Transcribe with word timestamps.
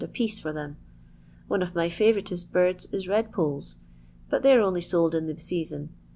a 0.03 0.07
piece 0.07 0.39
for 0.39 0.73
One 1.47 1.61
of 1.61 1.75
my 1.75 1.87
fiivouritost 1.87 2.51
birds 2.51 2.87
is 2.91 3.05
redpoles, 3.07 3.75
lay 4.31 4.55
're 4.55 4.59
only 4.59 4.81
sold 4.81 5.13
in 5.13 5.27
the 5.27 5.37
season. 5.37 5.89